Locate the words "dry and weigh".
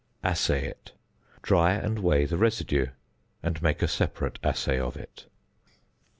1.43-2.25